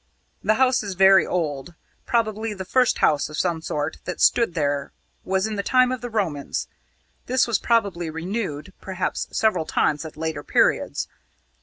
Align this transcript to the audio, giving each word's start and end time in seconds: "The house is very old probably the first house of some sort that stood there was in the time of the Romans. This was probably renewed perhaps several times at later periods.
"The 0.43 0.55
house 0.55 0.81
is 0.81 0.95
very 0.95 1.27
old 1.27 1.75
probably 2.07 2.55
the 2.55 2.65
first 2.65 2.97
house 3.05 3.29
of 3.29 3.37
some 3.37 3.61
sort 3.61 3.97
that 4.05 4.19
stood 4.19 4.55
there 4.55 4.93
was 5.23 5.45
in 5.45 5.57
the 5.57 5.61
time 5.61 5.91
of 5.91 6.01
the 6.01 6.09
Romans. 6.09 6.67
This 7.27 7.45
was 7.45 7.59
probably 7.59 8.09
renewed 8.09 8.73
perhaps 8.81 9.27
several 9.31 9.67
times 9.67 10.03
at 10.03 10.17
later 10.17 10.41
periods. 10.43 11.07